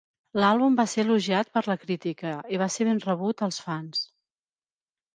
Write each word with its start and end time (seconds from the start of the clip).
L'àlbum 0.43 0.77
va 0.79 0.85
ser 0.93 1.03
elogiat 1.07 1.53
per 1.59 1.63
la 1.73 1.77
crítica 1.85 2.33
i 2.57 2.61
va 2.65 2.71
ser 2.79 2.91
ben 2.91 3.05
rebut 3.07 3.49
als 3.49 3.63
fans. 3.71 4.05